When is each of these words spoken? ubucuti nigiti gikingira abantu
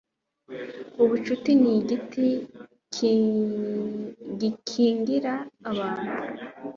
ubucuti 1.03 1.51
nigiti 1.61 2.27
gikingira 4.39 5.33
abantu 5.69 6.11